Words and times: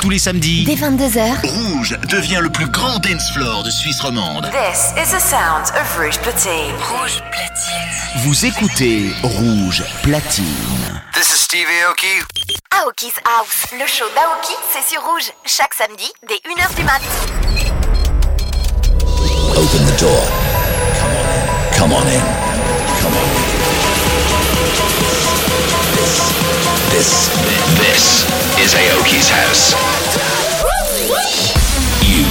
Tous 0.00 0.08
les 0.08 0.18
samedis, 0.18 0.64
dès 0.64 0.76
22h, 0.76 1.46
Rouge 1.46 1.98
devient 2.08 2.38
le 2.40 2.48
plus 2.48 2.66
grand 2.70 2.98
dance 3.00 3.30
floor 3.32 3.62
de 3.62 3.70
Suisse 3.70 4.00
romande. 4.00 4.50
This 4.50 4.92
is 4.96 5.10
the 5.10 5.20
sound 5.20 5.70
of 5.78 5.98
Rouge 5.98 6.18
Platine. 6.18 6.72
Rouge 6.90 7.22
Platine. 7.30 8.24
Vous 8.24 8.46
écoutez 8.46 9.12
Rouge 9.22 9.84
Platine. 10.02 11.02
This 11.12 11.34
is 11.34 11.42
Stevie 11.42 11.82
Aoki. 11.86 12.06
Aoki's 12.72 13.20
House, 13.26 13.66
le 13.72 13.86
show 13.86 14.06
d'Aoki, 14.14 14.54
c'est 14.72 14.88
sur 14.90 15.02
Rouge, 15.02 15.30
chaque 15.44 15.74
samedi 15.74 16.10
dès 16.26 16.36
1h 16.36 16.74
du 16.76 16.84
mat. 16.84 17.00
Open 19.56 19.84
the 19.84 20.00
door. 20.00 20.24
Come 20.98 21.12
on 21.12 21.26
in. 21.26 21.78
Come 21.78 21.92
on 21.92 22.06
in. 22.06 22.29
This 27.76 28.24
is 28.58 28.74
Aoki's 28.74 29.28
house. 29.28 29.74
You, 32.02 32.24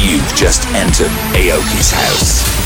you've 0.00 0.34
just 0.34 0.66
entered 0.68 1.10
Aoki's 1.34 1.90
house. 1.90 2.61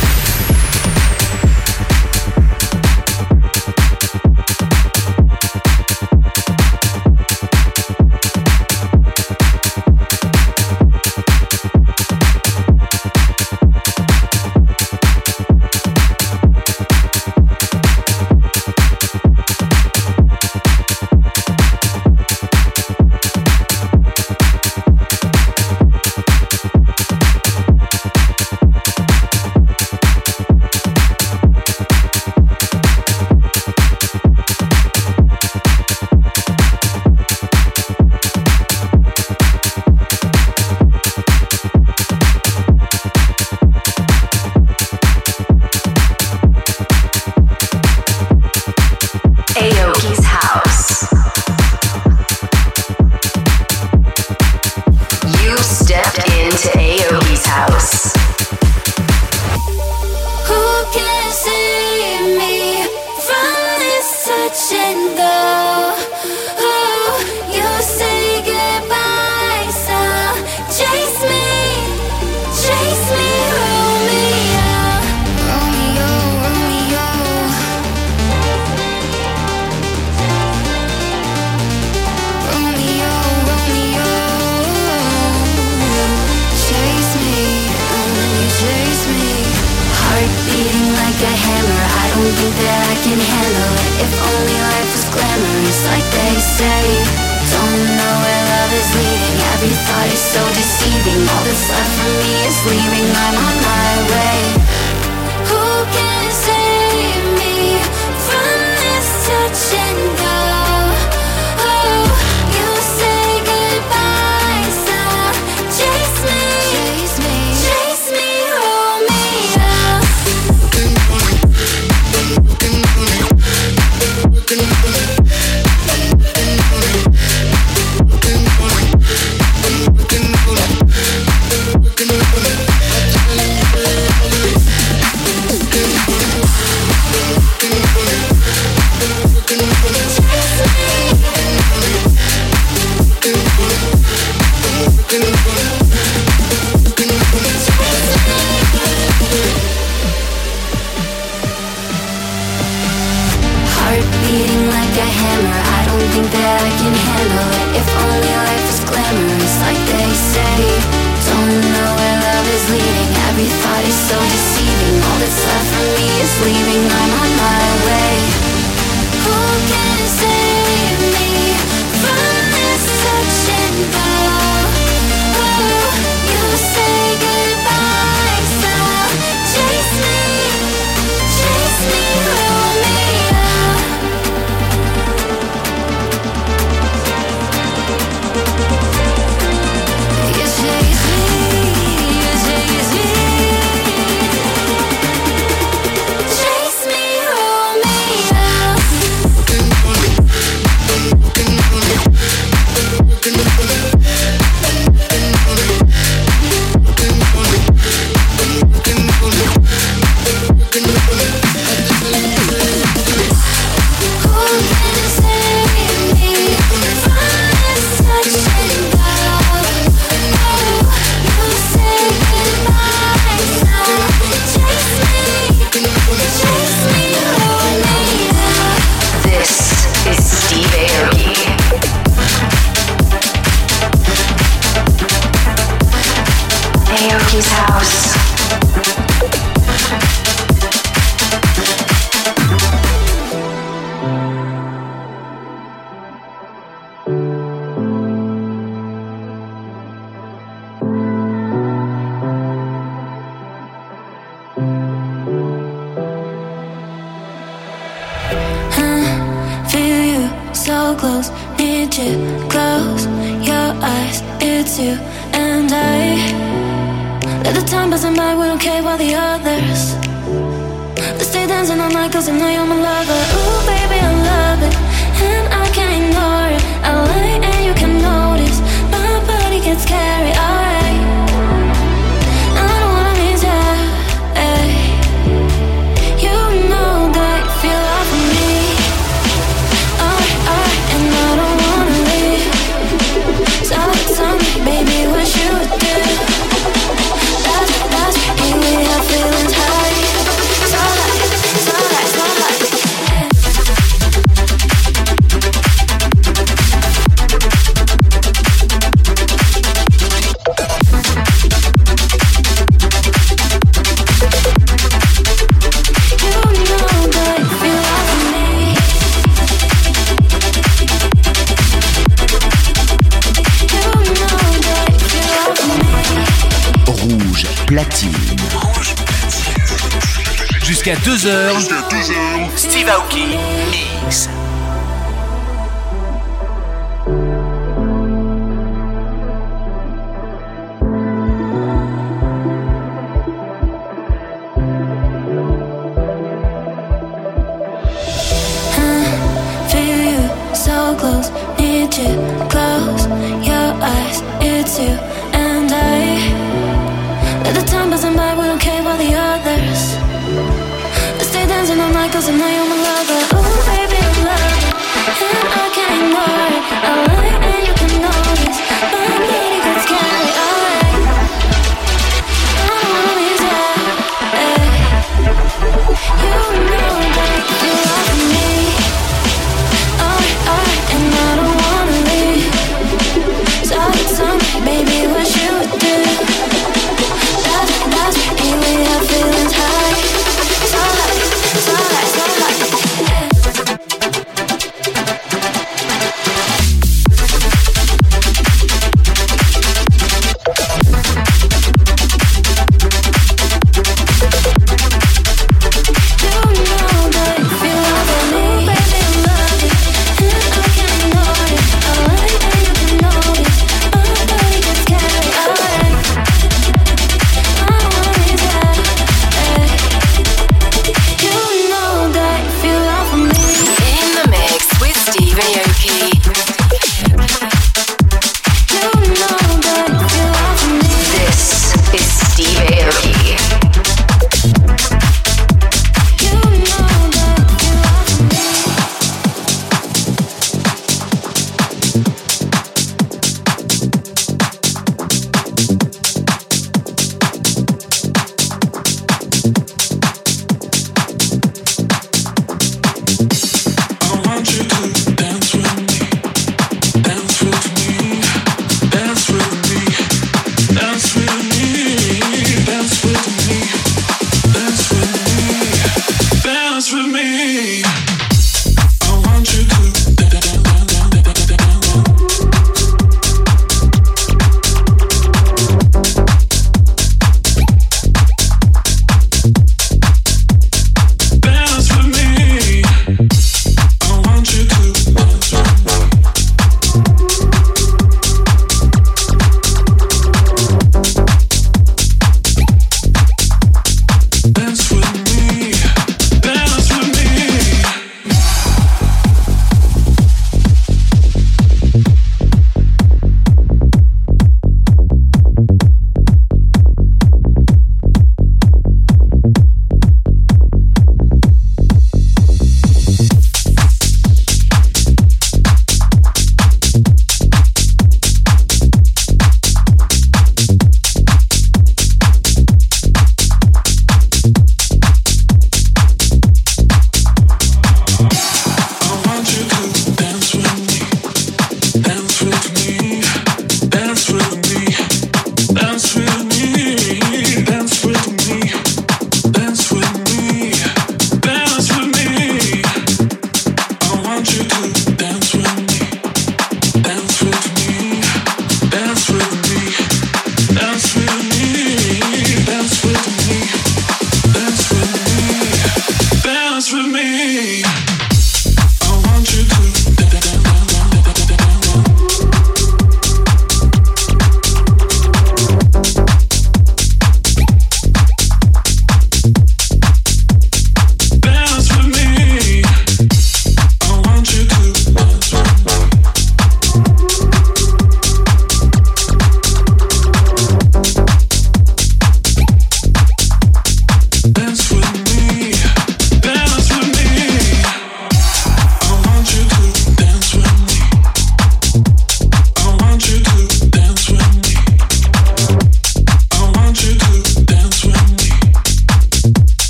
Jusqu'à 330.87 331.01
2h. 331.01 332.57
Steve 332.57 332.89
Aoki. 332.89 333.25
Mix. 333.73 334.29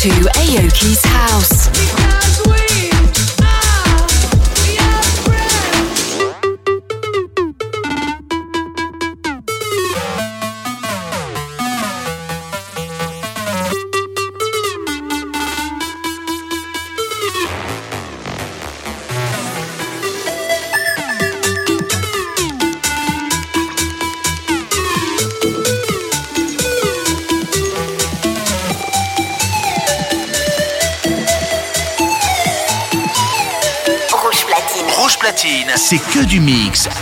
to 0.00 0.08
Aoki's 0.08 1.04
house. 1.04 1.59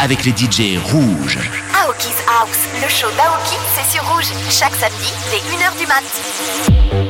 avec 0.01 0.25
les 0.25 0.33
DJ 0.33 0.79
rouges. 0.79 1.39
Aoki's 1.75 2.23
House, 2.29 2.69
le 2.83 2.89
show 2.89 3.09
d'Aoki, 3.17 3.57
c'est 3.75 3.91
sur 3.97 4.05
rouge, 4.09 4.33
chaque 4.51 4.75
samedi 4.75 5.13
dès 5.31 5.39
1h 5.39 5.79
du 5.79 5.87
mat. 5.87 7.08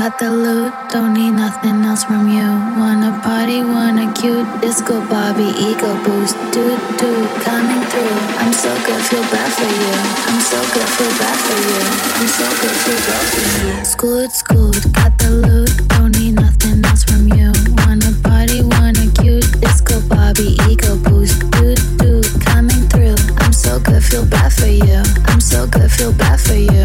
got 0.00 0.18
the 0.18 0.30
loot, 0.30 0.72
don't 0.88 1.12
need 1.12 1.32
nothing 1.32 1.84
else 1.84 2.04
from 2.04 2.24
you. 2.26 2.48
Wanna 2.80 3.12
party, 3.22 3.60
wanna 3.62 4.10
cute, 4.14 4.48
disco 4.62 4.96
Bobby, 5.10 5.48
ego 5.68 5.92
boost, 6.04 6.36
dude, 6.54 6.80
dude, 6.96 7.28
coming 7.44 7.82
through. 7.90 8.16
I'm 8.40 8.54
so 8.54 8.72
good, 8.86 9.02
feel 9.10 9.26
bad 9.28 9.50
for 9.58 9.70
you. 9.82 9.96
I'm 10.30 10.40
so 10.40 10.58
good, 10.72 10.88
feel 10.96 11.12
bad 11.20 11.38
for 11.44 11.58
you. 11.68 11.80
I'm 12.18 12.30
so 12.38 12.46
good, 12.60 12.76
feel 12.84 13.00
bad 13.08 13.24
for 13.32 13.44
you. 13.60 13.84
Scoot, 13.84 14.32
scoot, 14.32 14.80
got 14.96 15.12
the 15.18 15.30
loot, 15.44 15.72
don't 15.88 16.16
need 16.18 16.34
nothing 16.46 16.82
else 16.82 17.04
from 17.04 17.28
you. 17.36 17.52
Wanna 17.80 18.12
party, 18.24 18.62
wanna 18.72 19.04
cute, 19.20 19.48
disco 19.60 20.00
Bobby, 20.08 20.56
ego 20.70 20.96
boost, 20.96 21.38
dude, 21.52 21.82
dude, 22.00 22.28
coming 22.48 22.88
through. 22.88 23.20
I'm 23.44 23.52
so 23.52 23.78
good, 23.78 24.02
feel 24.02 24.24
bad 24.24 24.50
for 24.50 24.72
you. 24.82 25.02
I'm 25.26 25.42
so 25.42 25.66
good, 25.66 25.92
feel 25.92 26.14
bad 26.14 26.40
for 26.40 26.54
you. 26.54 26.79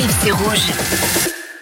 Live, 0.00 0.14
c'est 0.22 0.30
rouge. 0.30 0.72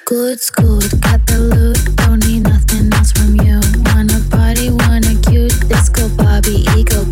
Good, 0.04 0.40
school, 0.40 0.80
got 1.00 1.26
the 1.26 1.38
loot, 1.38 1.96
don't 1.96 2.24
need 2.26 2.44
nothing 2.44 2.92
else 2.94 3.12
from 3.12 3.36
you. 3.36 3.60
Wanna 3.86 4.20
party, 4.30 4.70
wanna 4.70 5.14
cute, 5.26 5.52
disco 5.68 6.08
Bobby, 6.16 6.66
ego 6.76 7.04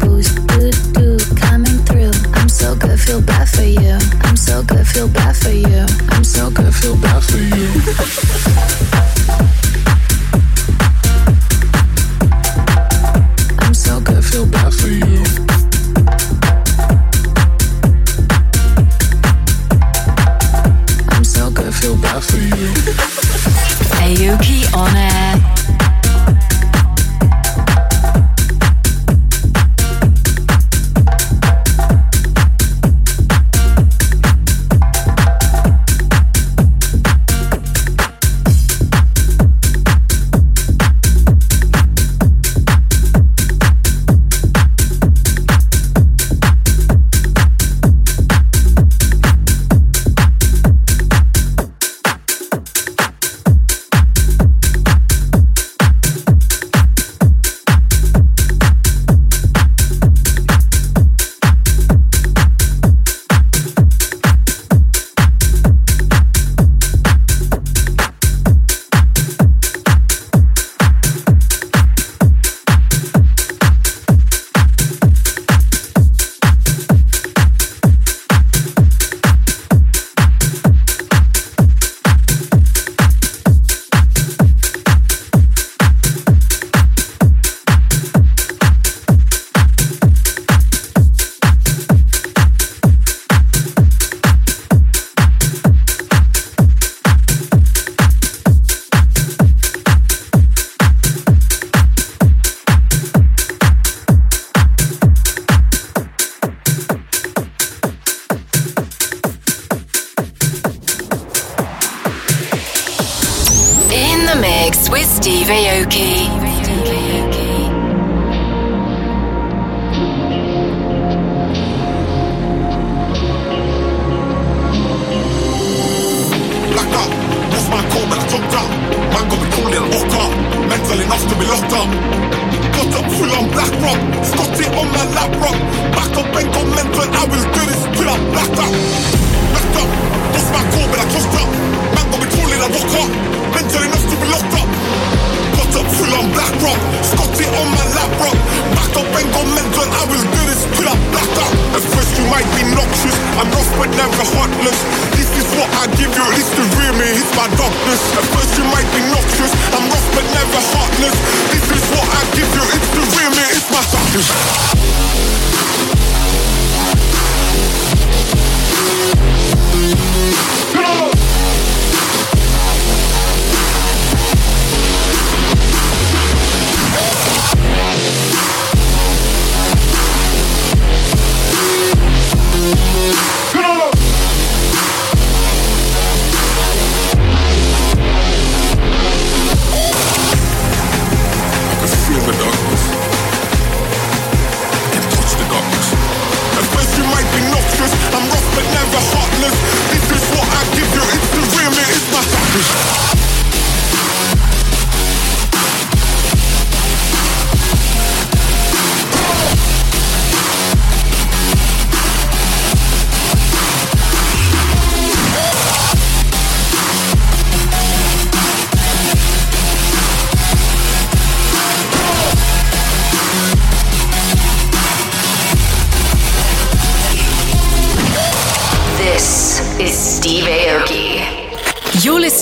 with 114.91 115.07
Steve 115.07 115.47
Aoki. 115.47 116.46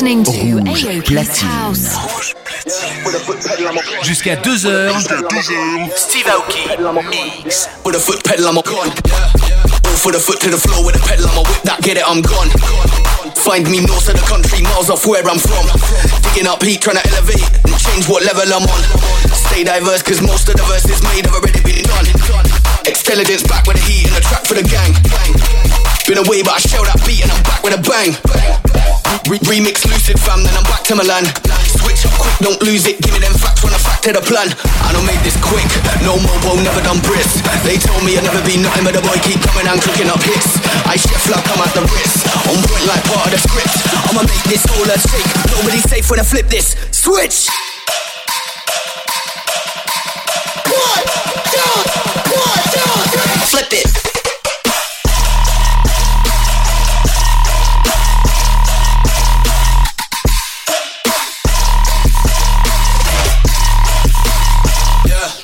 Listening 0.04 0.24
to 0.24 0.60
Rouge 0.60 0.84
Aoki's 0.84 1.08
platine. 1.08 1.48
House. 1.48 1.96
Jusqu'à 4.02 4.36
2h. 4.36 4.92
Steve 5.96 6.28
Aoki. 6.28 6.68
Mix. 7.08 7.68
With 7.84 7.96
a 7.96 7.98
foot 7.98 8.22
pedal, 8.22 8.48
I'm 8.48 8.58
a 8.58 8.62
gone. 8.62 8.92
All 8.92 9.96
for 9.96 10.12
the 10.12 10.20
foot 10.20 10.40
to 10.40 10.50
the 10.50 10.58
floor 10.58 10.84
with 10.84 10.96
a 10.96 11.02
pedal, 11.08 11.24
I'm 11.28 11.38
a 11.38 11.48
whip 11.48 11.62
that, 11.64 11.80
get 11.80 11.96
it, 11.96 12.04
I'm 12.04 12.20
gone. 12.20 12.50
Find 13.36 13.64
me 13.70 13.80
north 13.80 14.08
of 14.08 14.16
the 14.20 14.24
country, 14.28 14.60
miles 14.62 14.90
off 14.90 15.06
where 15.06 15.24
I'm 15.24 15.40
from. 15.40 15.64
Digging 16.20 16.48
up 16.48 16.62
heat, 16.62 16.82
trying 16.82 17.00
to 17.00 17.04
elevate 17.08 17.48
and 17.64 17.72
change 17.80 18.04
what 18.04 18.24
level 18.24 18.44
I'm 18.44 18.68
on. 18.68 18.82
Stay 19.32 19.64
diverse, 19.64 20.02
cause 20.02 20.20
most 20.20 20.48
of 20.52 20.56
the 20.60 20.64
verses 20.68 21.00
made 21.08 21.24
have 21.24 21.32
already 21.32 21.64
been 21.64 21.84
done. 21.88 22.04
Intelligence 22.84 23.44
back 23.48 23.64
with 23.64 23.80
the 23.80 23.84
heat 23.88 24.12
and 24.12 24.16
the 24.16 24.20
track 24.20 24.44
for 24.44 24.52
the 24.52 24.64
gang. 24.68 24.92
Been 26.04 26.20
away, 26.20 26.44
but 26.44 26.56
I 26.56 26.60
shell 26.60 26.84
that 26.84 27.00
beat 27.08 27.24
and 27.24 27.32
I'm 27.32 27.40
back 27.40 27.64
with 27.64 27.72
a 27.72 27.80
bang. 27.80 28.83
Re- 29.28 29.40
remix 29.48 29.84
lucid 29.88 30.20
fam, 30.20 30.44
then 30.44 30.52
I'm 30.56 30.64
back 30.64 30.84
to 30.90 30.94
Milan. 30.94 31.24
Switch 31.80 32.04
up 32.04 32.12
quick, 32.16 32.36
don't 32.40 32.60
lose 32.60 32.84
it. 32.84 33.00
Give 33.00 33.12
me 33.12 33.20
them 33.20 33.32
facts 33.32 33.64
when 33.64 33.72
I 33.72 33.80
fact 33.80 34.04
to 34.04 34.12
the 34.12 34.20
plan. 34.20 34.52
I 34.84 34.92
don't 34.92 35.06
make 35.08 35.20
this 35.24 35.36
quick. 35.40 35.64
No 36.04 36.16
mobo, 36.20 36.60
never 36.60 36.80
done 36.84 37.00
Brits. 37.04 37.40
They 37.64 37.80
told 37.80 38.04
me 38.04 38.16
I'd 38.16 38.24
never 38.24 38.40
be 38.44 38.60
nothing, 38.60 38.84
but 38.84 38.92
the 38.92 39.04
boy 39.04 39.16
keep 39.24 39.40
coming 39.40 39.68
and 39.68 39.80
cooking 39.80 40.08
up 40.12 40.20
hits. 40.20 40.60
I 40.84 40.96
chef 40.96 41.24
like 41.32 41.44
I'm 41.48 41.60
at 41.64 41.72
the 41.72 41.84
Ritz. 41.88 42.24
On 42.52 42.58
point 42.60 42.86
like 42.86 43.04
part 43.08 43.28
of 43.28 43.32
the 43.32 43.40
script. 43.40 43.76
I'ma 44.12 44.22
make 44.28 44.44
this 44.48 44.64
all 44.76 44.84
a 44.84 44.96
shake. 45.00 45.30
Nobody's 45.56 45.88
safe 45.88 46.08
when 46.10 46.20
I 46.20 46.24
flip 46.24 46.48
this. 46.48 46.76
Switch. 46.92 47.48
One, 50.68 51.04
two, 51.48 51.74
one, 52.28 52.62
two, 52.72 52.92
three. 53.12 53.36
Flip 53.48 53.72
it. 53.72 54.03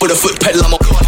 With 0.01 0.13
a 0.13 0.15
foot 0.15 0.41
pedal, 0.41 0.63
I'm 0.65 0.73
a 0.73 0.79
god. 0.79 1.05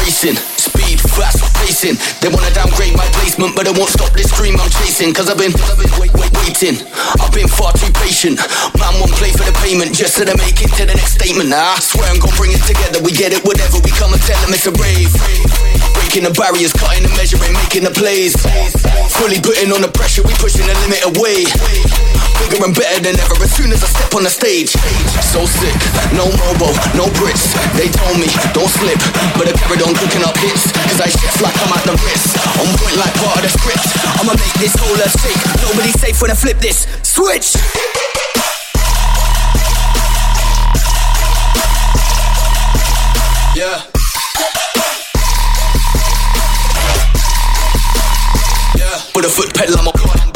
Racing, 0.00 0.34
speed, 0.58 1.00
fast 1.00 1.54
pacing. 1.54 1.94
They 2.20 2.28
wanna 2.28 2.50
downgrade 2.50 2.96
my 2.96 3.06
placement, 3.12 3.54
but 3.54 3.66
they 3.66 3.72
won't 3.72 3.90
stop 3.90 4.12
this 4.14 4.32
dream 4.36 4.58
I'm 4.58 4.68
chasing. 4.68 5.14
Cause 5.14 5.30
I've 5.30 5.38
been, 5.38 5.52
I've 5.54 5.78
been 5.78 5.90
wait, 6.00 6.12
wait, 6.14 6.33
waiting. 6.44 6.76
I've 7.20 7.32
been 7.32 7.48
far 7.48 7.72
too 7.72 7.90
patient. 8.04 8.36
Man 8.76 8.92
won't 9.00 9.12
play 9.16 9.32
for 9.32 9.44
the 9.48 9.56
payment 9.64 9.96
just 9.96 10.14
so 10.14 10.24
they 10.24 10.36
make 10.36 10.60
it 10.60 10.68
to 10.76 10.84
the 10.84 10.92
next 10.94 11.16
statement. 11.16 11.48
Nah, 11.48 11.76
I 11.76 11.80
swear 11.80 12.04
I'm 12.12 12.20
gonna 12.20 12.36
bring 12.36 12.52
it 12.52 12.60
together. 12.68 13.00
We 13.00 13.12
get 13.12 13.32
it, 13.32 13.40
whatever. 13.44 13.80
We 13.80 13.90
come 13.96 14.12
and 14.12 14.20
tell 14.20 14.38
them 14.44 14.52
it's 14.52 14.68
a 14.68 14.74
rave. 14.76 15.12
Breaking 15.96 16.28
the 16.28 16.34
barriers, 16.36 16.72
cutting 16.72 17.02
the 17.02 17.12
measuring, 17.16 17.52
making 17.64 17.84
the 17.88 17.94
plays. 17.96 18.36
Fully 19.16 19.40
putting 19.40 19.72
on 19.72 19.80
the 19.80 19.88
pressure, 19.88 20.22
we 20.22 20.34
pushing 20.36 20.66
the 20.68 20.76
limit 20.84 21.00
away. 21.16 21.48
And 22.44 22.72
better 22.72 23.00
than 23.02 23.18
ever 23.18 23.36
as 23.42 23.52
soon 23.56 23.72
as 23.72 23.82
I 23.82 23.88
step 23.88 24.14
on 24.14 24.22
the 24.22 24.30
stage. 24.30 24.72
So 25.32 25.44
sick, 25.44 25.74
no 26.12 26.28
mobile, 26.44 26.72
no 26.94 27.08
Brits. 27.16 27.50
They 27.76 27.88
told 27.88 28.16
me, 28.20 28.28
don't 28.52 28.68
slip, 28.68 29.00
but 29.36 29.48
I 29.48 29.52
carried 29.52 29.82
on 29.82 29.92
cooking 29.96 30.22
up 30.22 30.36
hits. 30.38 30.70
Cause 30.72 31.00
I 31.00 31.08
shift 31.08 31.42
like 31.42 31.56
I'm 31.60 31.72
at 31.72 31.84
the 31.84 31.96
wrist. 32.04 32.36
On 32.62 32.68
point 32.78 32.96
like 32.96 33.12
part 33.20 33.36
of 33.36 33.44
the 33.44 33.52
script. 33.52 33.84
I'ma 34.20 34.32
make 34.32 34.54
this 34.62 34.76
whole 34.78 34.96
earth 34.96 35.16
shake. 35.20 35.40
Nobody's 35.60 35.98
safe 36.00 36.20
when 36.22 36.30
I 36.30 36.34
flip 36.34 36.58
this. 36.60 36.86
Switch! 37.02 37.56
Yeah. 43.56 43.82
Yeah. 48.76 49.20
A 49.24 49.28
foot 49.28 49.54
pedal, 49.54 49.76
a 49.76 50.33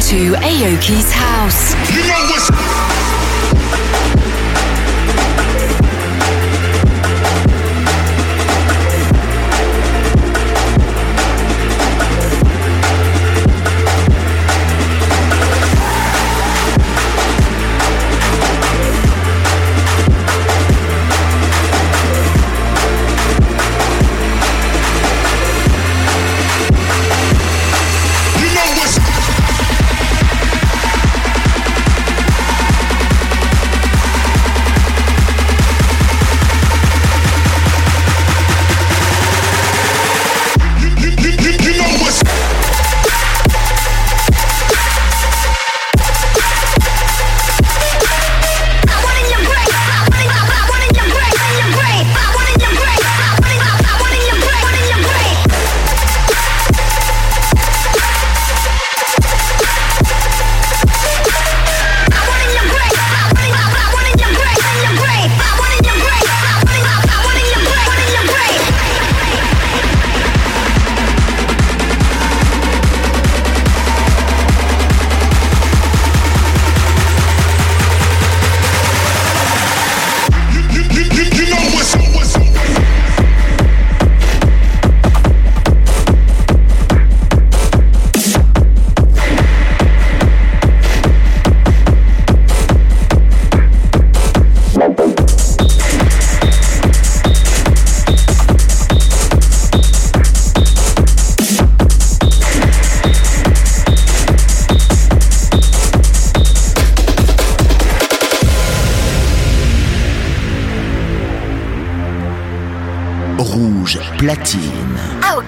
to 0.00 0.32
Aoki's 0.34 1.10
House. 1.10 1.74
You 1.90 2.06
know 2.06 3.17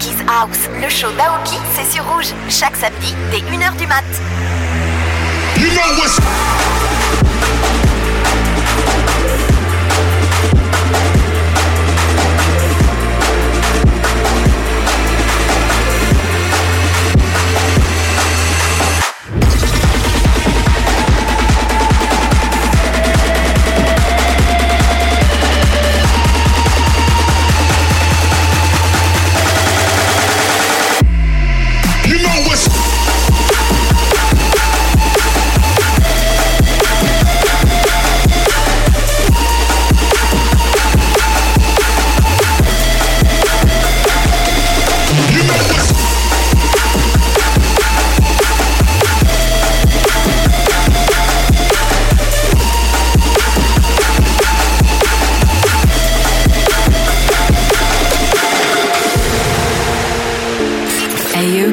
House, 0.08 0.68
le 0.80 0.88
show 0.88 1.10
d'Aoki, 1.12 1.58
c'est 1.74 1.84
sur 1.84 2.04
Rouge. 2.06 2.32
Chaque 2.48 2.76
samedi, 2.76 3.14
dès 3.30 3.38
1h 3.38 3.76
du 3.76 3.86
mat. 3.86 3.99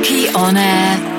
Funky 0.08 0.30
on 0.34 0.56
Air. 0.56 1.17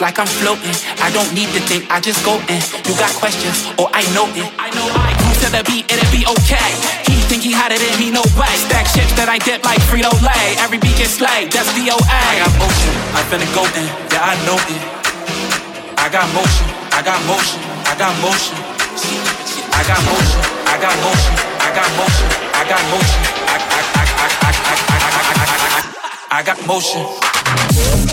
Like 0.00 0.18
I'm 0.18 0.26
floating. 0.26 0.72
I 1.04 1.12
don't 1.12 1.28
need 1.36 1.52
to 1.52 1.60
think. 1.68 1.84
I 1.92 2.00
just 2.00 2.24
go 2.24 2.40
in. 2.48 2.60
You 2.88 2.96
got 2.96 3.12
questions, 3.20 3.68
or 3.76 3.92
I 3.92 4.02
know 4.16 4.26
it. 4.32 4.48
I 4.56 4.72
know 4.72 4.88
I 4.88 5.12
move 5.20 5.36
to 5.44 5.48
the 5.52 5.62
beat, 5.68 5.86
it'll 5.92 6.08
be 6.08 6.24
okay. 6.24 6.70
He 7.04 7.20
think 7.28 7.44
he 7.44 7.52
hotter 7.52 7.76
than 7.76 7.94
me, 8.00 8.10
no 8.10 8.24
way. 8.34 8.50
Stack 8.66 8.88
chips 8.96 9.12
that 9.20 9.28
I 9.28 9.36
dip 9.38 9.62
like 9.62 9.78
Frito 9.92 10.10
Lay. 10.24 10.56
Every 10.64 10.80
beat 10.80 10.96
gets 10.96 11.20
slayed. 11.20 11.52
That's 11.52 11.68
VOA. 11.76 12.00
I 12.00 12.40
got 12.40 12.52
motion. 12.56 12.92
I 13.12 13.20
finna 13.28 13.48
go 13.52 13.62
in. 13.76 13.88
Yeah, 14.10 14.24
I 14.24 14.34
know 14.48 14.58
it. 14.58 14.82
I 16.00 16.08
got 16.08 16.26
motion. 16.32 16.66
I 16.96 17.00
got 17.04 17.20
motion. 17.28 17.60
I 17.84 17.94
got 18.00 18.12
motion. 18.24 18.56
I 19.76 19.82
got 19.84 20.00
motion. 20.08 20.40
I 20.64 20.76
got 20.80 20.96
motion. 21.04 21.34
I 21.60 21.68
got 21.76 21.90
motion. 22.00 22.26
I 22.56 22.62
got 22.64 22.82
motion. 22.88 23.22
I 23.44 23.56
I 23.60 23.80
I 23.84 24.04
I 24.16 24.28
I 24.28 24.50
I 24.50 24.80
I 24.80 25.12
I 25.12 25.56
I 25.68 25.90
I 26.30 26.42
got 26.42 26.58
motion. 26.66 28.09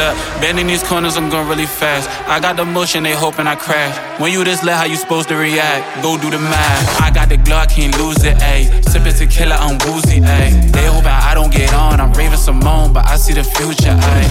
Look, 0.00 0.16
bending 0.40 0.66
these 0.66 0.82
corners, 0.82 1.18
I'm 1.18 1.28
going 1.28 1.46
really 1.46 1.66
fast. 1.66 2.08
I 2.26 2.40
got 2.40 2.56
the 2.56 2.64
motion, 2.64 3.02
they 3.02 3.12
hoping 3.12 3.46
I 3.46 3.54
crash. 3.54 3.92
When 4.18 4.32
you 4.32 4.42
this 4.44 4.64
lit, 4.64 4.72
how 4.72 4.84
you 4.84 4.96
supposed 4.96 5.28
to 5.28 5.36
react? 5.36 6.02
Go 6.02 6.16
do 6.16 6.30
the 6.30 6.38
math. 6.38 7.02
I 7.02 7.10
got 7.10 7.28
the 7.28 7.36
Glock, 7.36 7.68
can't 7.68 7.92
lose 7.98 8.24
it, 8.24 8.38
ayy. 8.38 8.64
Sipping 8.88 9.12
tequila, 9.12 9.56
I'm 9.60 9.76
woozy, 9.84 10.20
ayy. 10.24 10.72
They 10.72 10.86
hoping 10.86 11.12
I 11.12 11.34
don't 11.34 11.52
get 11.52 11.74
on, 11.74 12.00
I'm 12.00 12.14
raving 12.14 12.38
Simone, 12.38 12.94
but 12.94 13.06
I 13.06 13.16
see 13.16 13.34
the 13.34 13.44
future, 13.44 13.92
ayy. 13.92 14.24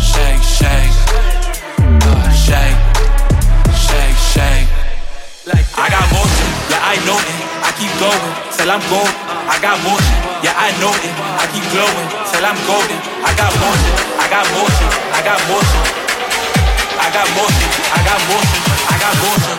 Shake, 0.00 0.40
shake, 0.40 0.94
shake, 2.32 2.76
shake, 3.76 4.16
shake. 4.32 4.68
I 5.76 5.90
got 5.92 6.08
motion, 6.16 6.48
yeah, 6.72 6.80
I 6.80 6.96
know 7.04 7.20
it. 7.20 7.44
I 7.60 7.70
keep 7.76 7.92
going 8.00 8.24
till 8.56 8.72
I'm 8.72 8.80
gold. 8.88 9.12
I 9.44 9.60
got 9.60 9.76
motion, 9.84 10.16
yeah, 10.40 10.56
I 10.56 10.72
know 10.80 10.96
it. 10.96 11.12
I 11.12 11.44
keep 11.52 11.66
glowing 11.76 12.08
till 12.32 12.40
I'm 12.40 12.56
golden. 12.64 12.96
I 13.20 13.36
got 13.36 13.52
motion, 13.60 14.13
got 14.34 14.50
I 15.14 15.22
got 15.22 15.38
motion. 15.46 16.04
I 16.98 17.08
got 17.14 17.28
motion, 17.36 17.70
I 17.94 18.02
got 18.02 18.20
motion, 18.26 18.60
I 18.90 18.98
got 18.98 19.14
motion. 19.22 19.58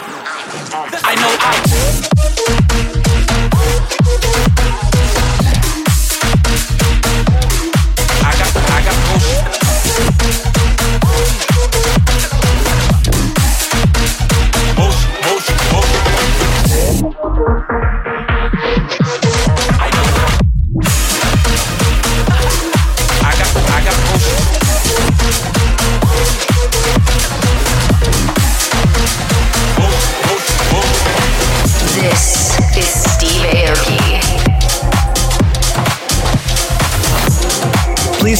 I 1.01 1.15
know. 1.15 1.31
I 1.39 2.94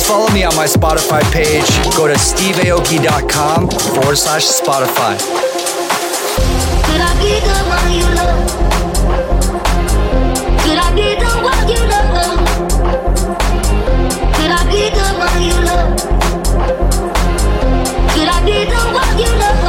follow 0.05 0.29
me 0.31 0.43
on 0.43 0.55
my 0.55 0.65
Spotify 0.65 1.21
page. 1.33 1.65
Go 1.97 2.07
to 2.07 2.13
steveaoki.com 2.13 3.69
forward 3.69 4.17
slash 4.17 4.45
Spotify. 4.45 5.17
Could 6.85 7.01
I 7.01 7.11
be 7.17 7.39
the 7.41 7.57
one 7.73 7.91
you 7.91 8.05
love? 8.13 8.39
Could 10.61 10.77
I 10.77 10.89
be 10.93 11.15
the 11.17 11.31
one 11.41 11.67
you 11.67 11.81
love? 11.89 12.37
Could 14.35 14.51
I 14.51 14.63
be 14.69 14.89
the 14.93 15.07
one 15.17 15.41
you 15.41 15.57
love? 15.65 15.97
Could 18.13 18.29
I 18.29 18.39
be 18.45 18.57
the 18.69 18.81
one 18.93 19.17
you 19.17 19.31
love? 19.41 19.59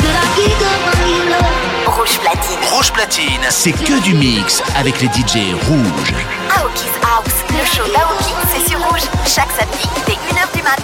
Could 0.00 0.16
I 0.16 0.26
be 0.36 0.46
the 0.60 0.72
one 0.88 1.04
you 1.08 1.22
love? 1.32 1.96
Rouge 1.96 2.18
platine. 2.20 2.62
Rouge 2.70 2.92
Platine, 2.92 3.46
c'est 3.50 3.72
que 3.72 4.00
du 4.02 4.12
mix 4.14 4.62
avec 4.76 5.00
les 5.00 5.08
DJ 5.08 5.54
rouges. 5.68 6.14
Aoki's 6.50 6.99
Chaque 9.32 9.52
samedi, 9.52 9.88
dès 10.06 10.14
1h 10.14 10.56
du 10.56 10.62
mat. 10.62 10.80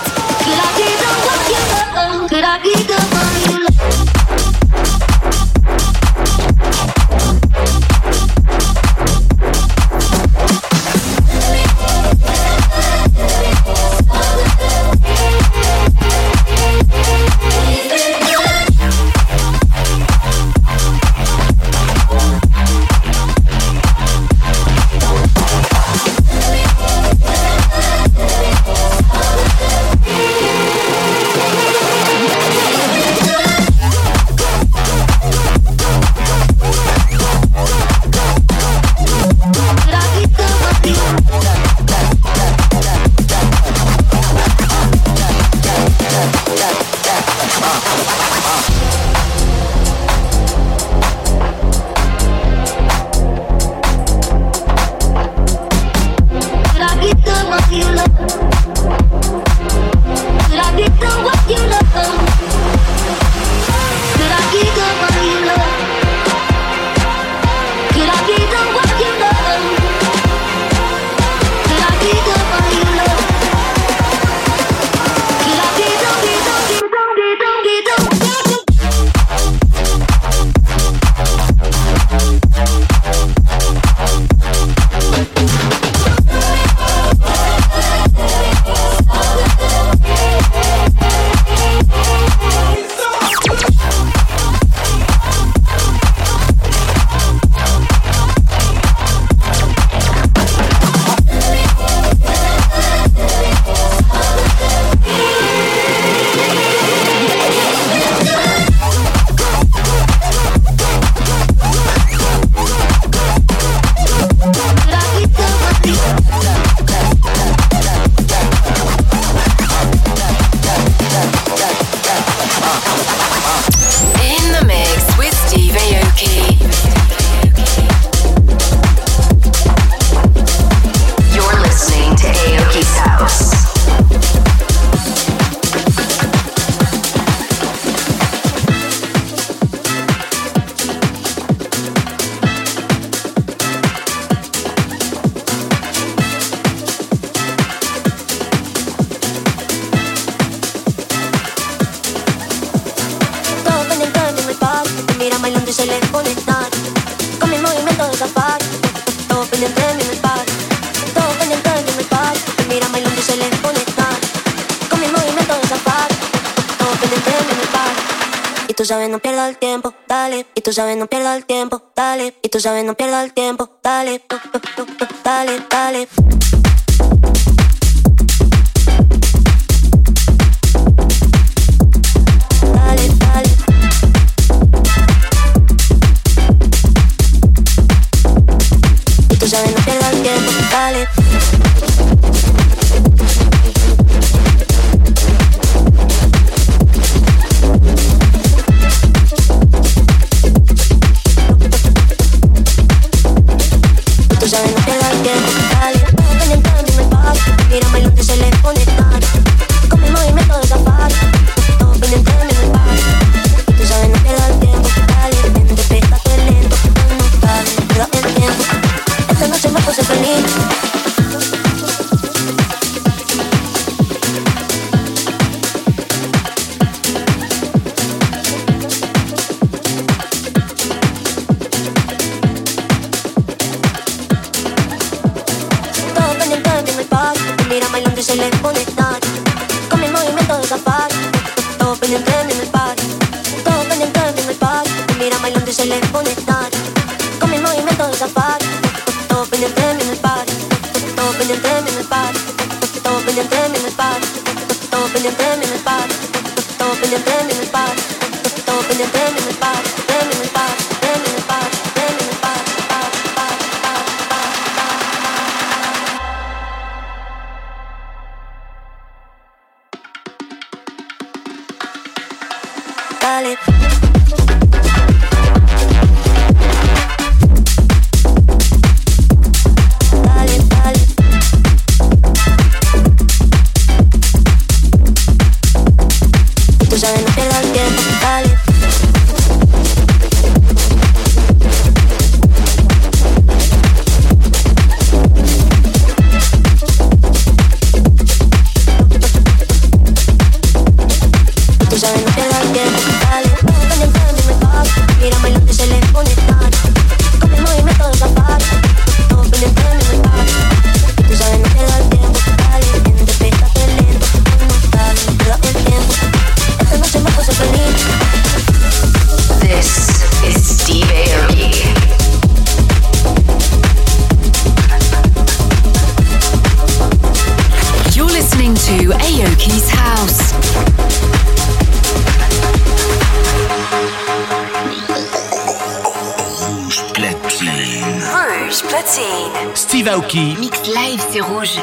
Steve. 340.07 340.61
Mix 340.61 340.87
live, 340.87 341.21
c'est 341.33 341.41
rouge. 341.41 341.81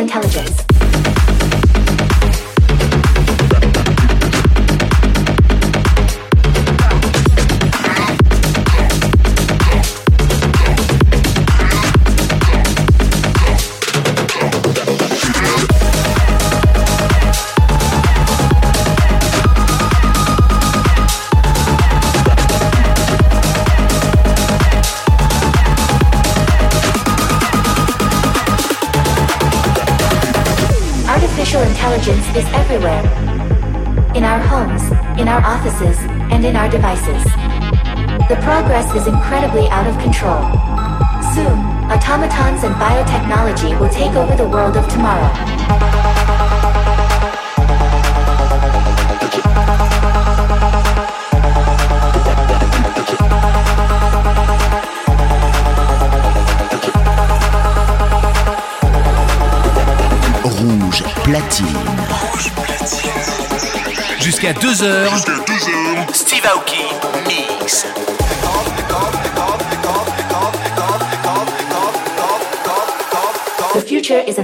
Artificial 0.00 0.22
intelligence. 0.22 0.59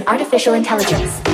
Artificial 0.06 0.54
intelligence. 0.54 1.25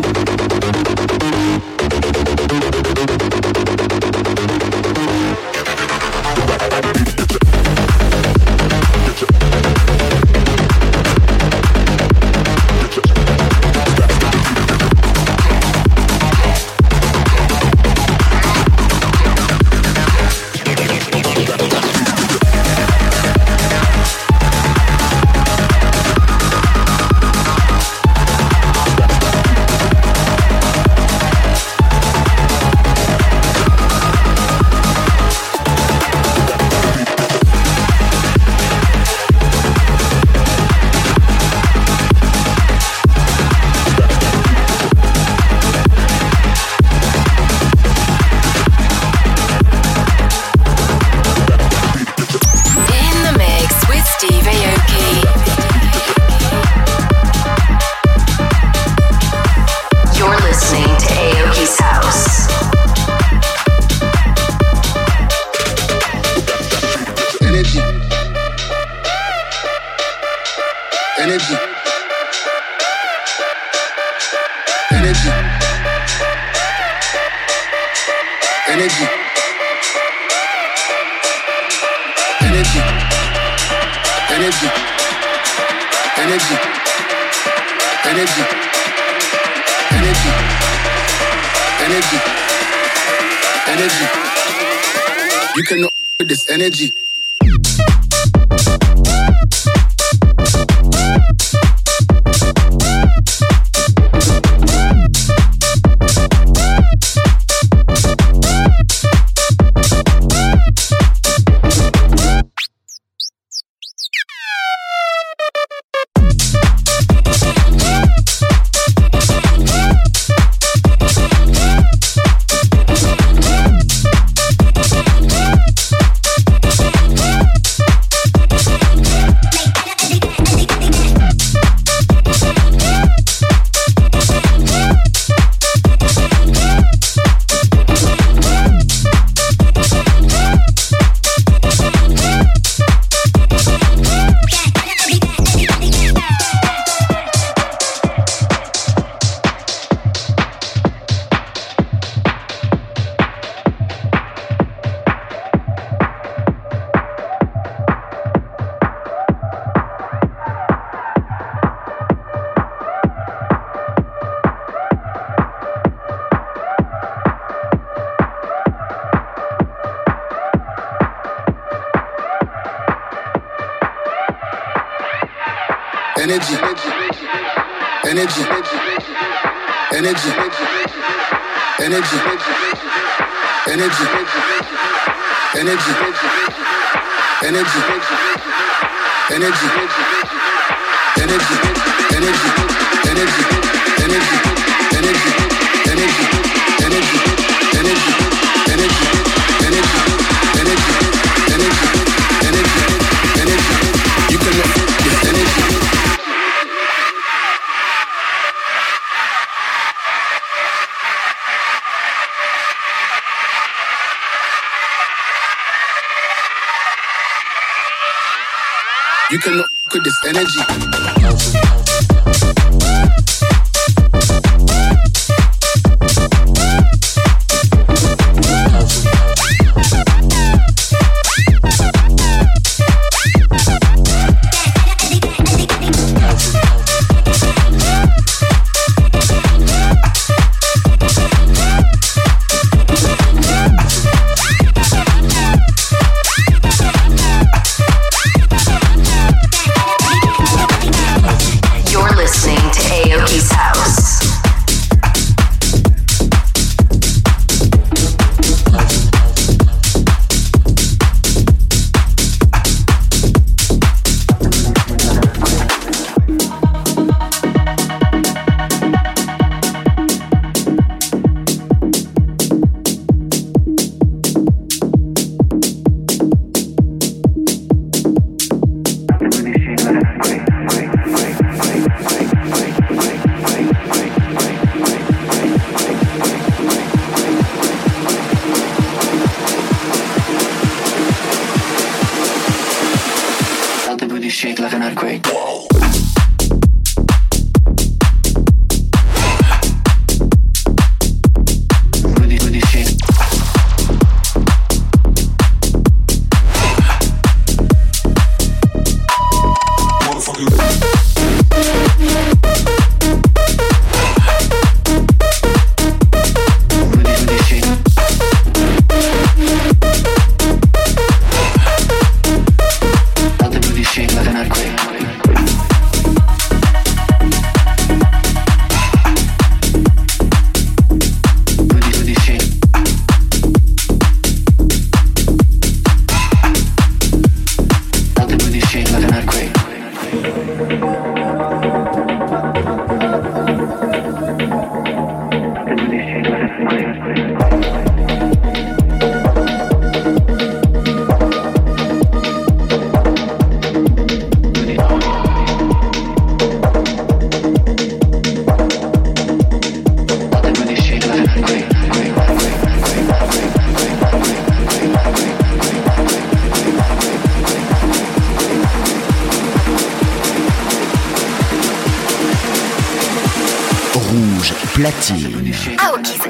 You 96.62 96.91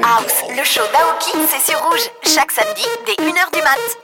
House, 0.05 0.43
le 0.49 0.63
show 0.65 0.81
d'Aoki, 0.91 1.31
c'est 1.47 1.71
sur 1.71 1.81
Rouge, 1.81 2.09
chaque 2.23 2.51
samedi 2.51 2.85
dès 3.05 3.13
1h 3.13 3.53
du 3.53 3.61
mat. 3.61 4.02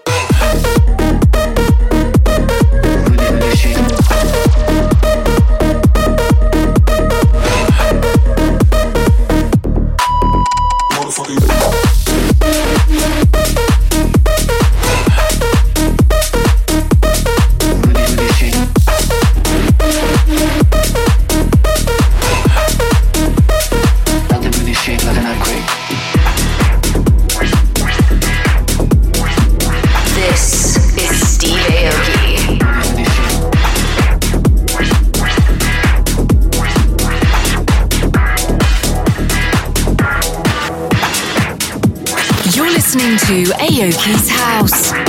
Aoki's 43.45 44.29
house. 44.29 45.08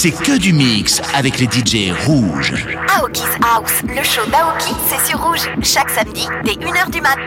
C'est 0.00 0.12
que 0.12 0.38
du 0.38 0.52
mix 0.52 1.02
avec 1.12 1.40
les 1.40 1.46
DJ 1.46 1.92
rouges. 2.06 2.54
Aoki's 3.00 3.24
House, 3.42 3.82
le 3.82 4.04
show 4.04 4.24
d'Aoki, 4.30 4.72
c'est 4.88 5.04
sur 5.04 5.20
rouge. 5.20 5.50
Chaque 5.60 5.90
samedi, 5.90 6.28
dès 6.44 6.52
1h 6.52 6.88
du 6.92 7.00
mat. 7.00 7.18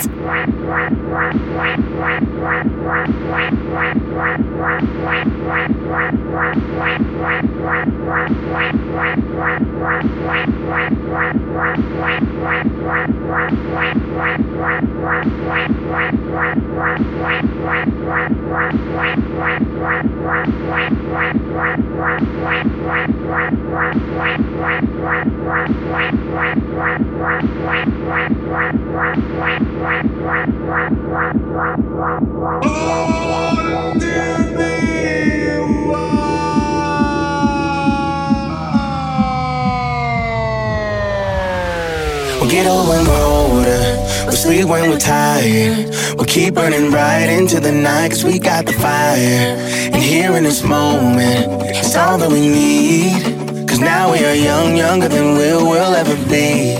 Get 42.51 42.65
when 42.65 43.05
we're 43.07 43.25
older. 43.25 43.81
We'll 44.25 44.35
sleep 44.35 44.65
when 44.65 44.89
we're 44.89 44.99
tired. 44.99 45.89
We'll 46.17 46.25
keep 46.25 46.53
burning 46.53 46.91
right 46.91 47.29
into 47.29 47.61
the 47.61 47.71
night, 47.71 48.09
cause 48.11 48.25
we 48.25 48.39
got 48.39 48.65
the 48.65 48.73
fire. 48.73 49.55
And 49.93 49.95
here 49.95 50.35
in 50.35 50.43
this 50.43 50.61
moment, 50.61 51.63
it's 51.63 51.95
all 51.95 52.17
that 52.17 52.29
we 52.29 52.41
need. 52.41 53.67
Cause 53.69 53.79
now 53.79 54.11
we 54.11 54.25
are 54.25 54.35
young, 54.35 54.75
younger 54.75 55.07
than 55.07 55.37
we'll, 55.37 55.69
we'll 55.69 55.95
ever 55.95 56.15
be. 56.29 56.75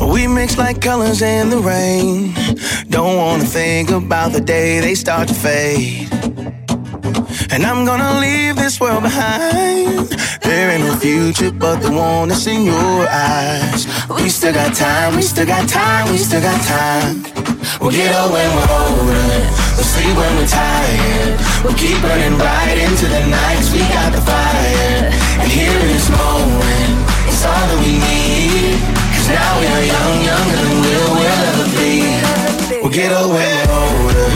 We 0.00 0.26
mix 0.26 0.56
like 0.56 0.80
colors 0.80 1.20
in 1.20 1.50
the 1.50 1.58
rain. 1.58 2.32
Don't 2.94 3.16
wanna 3.16 3.42
think 3.42 3.90
about 3.90 4.30
the 4.30 4.40
day 4.40 4.78
they 4.78 4.94
start 4.94 5.26
to 5.26 5.34
fade. 5.34 6.06
And 7.50 7.66
I'm 7.66 7.84
gonna 7.84 8.20
leave 8.20 8.54
this 8.54 8.78
world 8.78 9.02
behind. 9.02 10.06
There 10.46 10.70
ain't 10.70 10.84
no 10.84 10.94
future 10.94 11.50
but 11.50 11.82
the 11.82 11.90
one 11.90 12.28
that's 12.28 12.46
in 12.46 12.62
your 12.62 12.98
eyes. 13.10 13.88
We 14.08 14.28
still 14.28 14.54
got 14.54 14.76
time, 14.76 15.16
we 15.16 15.22
still 15.22 15.44
got 15.44 15.68
time, 15.68 16.08
we 16.12 16.18
still 16.18 16.40
got 16.40 16.60
time. 16.62 17.24
We'll 17.80 17.90
get 17.90 18.14
old 18.14 18.30
when 18.30 18.50
we're 18.54 18.72
older. 18.78 19.26
We'll 19.74 19.90
sleep 19.94 20.14
when 20.14 20.32
we're 20.38 20.46
tired. 20.46 21.34
We'll 21.64 21.74
keep 21.74 21.98
burning 21.98 22.38
right 22.38 22.78
into 22.78 23.06
the 23.10 23.26
nights. 23.26 23.74
We 23.74 23.82
got 23.90 24.14
the 24.14 24.22
fire. 24.22 25.10
And 25.42 25.50
here 25.50 25.78
in 25.82 25.88
this 25.90 26.08
moment, 26.14 26.94
it's 27.26 27.42
all 27.42 27.64
that 27.70 27.78
we 27.82 27.98
need. 28.06 28.78
Cause 29.18 29.28
now 29.34 29.50
we 29.58 29.66
are 29.66 29.82
young, 29.82 30.14
younger 30.30 30.58
than 30.62 30.78
we'll 30.78 31.18
ever 31.26 31.58
be. 31.58 31.63
We'll 32.84 32.92
get 32.92 33.12
we're 33.12 33.62
older. 33.72 34.28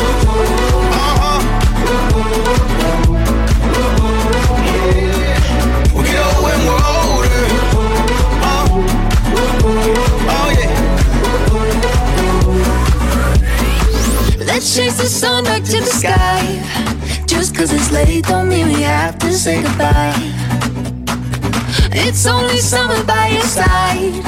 We'll. 5.94 6.16
Oh, 8.42 8.86
oh 10.30 10.48
yeah. 10.58 10.72
Let's 14.46 14.74
chase 14.74 14.96
the 14.96 15.04
sun 15.04 15.44
back 15.44 15.62
to 15.64 15.80
the 15.80 15.84
sky. 15.84 16.40
Just 17.26 17.54
cause 17.54 17.70
it's 17.70 17.92
late 17.92 18.24
don't 18.24 18.48
mean 18.48 18.68
we 18.68 18.80
have 18.80 19.18
to 19.18 19.30
say 19.30 19.60
goodbye. 19.62 20.14
It's 21.90 22.26
only 22.26 22.58
summer 22.58 23.02
by 23.04 23.28
your 23.28 23.42
side. 23.42 24.20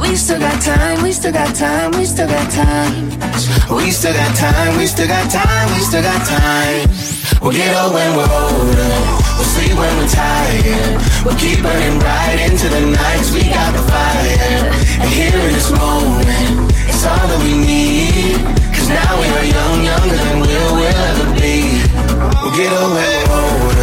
We 0.00 0.14
still 0.14 0.38
got 0.38 0.62
time, 0.62 1.02
we 1.02 1.12
still 1.12 1.32
got 1.32 1.54
time, 1.54 1.90
we 1.92 2.04
still 2.04 2.28
got 2.28 2.50
time. 2.50 3.10
We 3.70 3.90
still 3.90 4.12
got 4.12 4.36
time, 4.36 4.78
we 4.78 4.86
still 4.86 5.08
got 5.08 5.30
time, 5.30 5.66
we 5.74 5.80
still 5.80 6.02
got 6.02 6.22
time. 6.26 6.88
We'll 7.42 7.52
get 7.52 7.74
old 7.74 7.94
when 7.94 8.14
we're 8.14 8.30
older. 8.30 8.94
We'll 9.34 9.50
sleep 9.50 9.74
when 9.74 9.90
we're 9.98 10.06
tired. 10.06 11.02
We'll 11.24 11.38
keep 11.38 11.62
burning 11.62 11.98
right 11.98 12.38
into 12.46 12.68
the 12.68 12.82
nights. 12.94 13.34
We 13.34 13.42
got 13.48 13.74
the 13.74 13.82
fire. 13.90 14.70
And 15.02 15.10
here 15.10 15.34
in 15.34 15.52
this 15.54 15.70
moment, 15.70 16.70
it's 16.86 17.02
all 17.06 17.26
that 17.26 17.40
we 17.42 17.58
need. 17.58 18.38
Cause 18.70 18.88
now 18.88 19.18
we 19.18 19.26
are 19.26 19.46
young, 19.50 19.78
younger 19.82 20.14
than 20.14 20.36
we'll, 20.40 20.74
we'll 20.78 20.94
ever 21.10 21.26
be. 21.34 21.82
We'll 22.38 22.54
get 22.54 22.70
old 22.70 22.94
when 22.94 23.10
we're 23.26 23.40
older. 23.40 23.79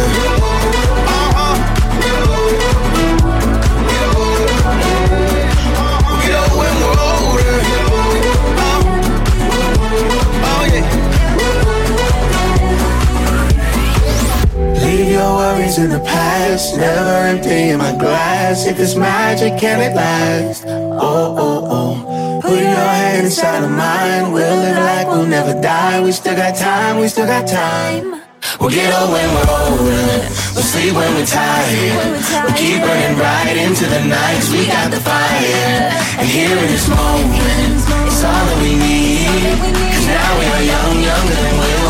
Leave 15.08 15.16
your 15.16 15.36
worries 15.36 15.78
in 15.78 15.88
the 15.88 16.00
past, 16.00 16.76
never 16.76 17.16
empty 17.32 17.72
in 17.72 17.78
my 17.78 17.96
glass. 17.96 18.66
If 18.66 18.78
it's 18.78 18.94
magic, 18.94 19.58
can 19.58 19.80
it 19.80 19.96
last? 19.96 20.66
Oh, 20.66 21.32
oh, 21.32 21.60
oh. 21.64 22.40
Put 22.42 22.60
your 22.60 22.92
hand 23.00 23.24
inside 23.24 23.64
of 23.64 23.70
mine, 23.70 24.32
we'll 24.32 24.56
live 24.60 24.76
like 24.76 25.06
we'll 25.08 25.24
never 25.24 25.58
die. 25.62 26.02
We 26.04 26.12
still 26.12 26.36
got 26.36 26.56
time, 26.56 27.00
we 27.00 27.08
still 27.08 27.24
got 27.24 27.48
time. 27.48 28.20
We'll 28.60 28.68
get 28.68 28.92
old 29.00 29.16
when 29.16 29.28
we're 29.32 29.48
older. 29.48 30.28
We'll 30.52 30.68
sleep 30.76 30.92
when 30.92 31.08
we're 31.16 31.24
tired. 31.24 32.12
We'll 32.44 32.58
keep 32.60 32.84
burning 32.84 33.16
right 33.16 33.56
into 33.56 33.88
the 33.88 34.04
nights. 34.04 34.52
We 34.52 34.66
got 34.68 34.92
the 34.92 35.00
fire. 35.00 35.88
And 36.20 36.28
here 36.28 36.52
in 36.52 36.68
this 36.68 36.84
moment, 36.84 37.80
it's 37.80 38.20
all 38.28 38.44
that 38.44 38.58
we 38.60 38.76
need. 38.76 39.56
Cause 39.88 40.04
now 40.04 40.30
we 40.36 40.44
are 40.52 40.64
young, 40.68 41.00
younger 41.00 41.32
than 41.32 41.56
ever 41.64 41.80
be. 41.80 41.87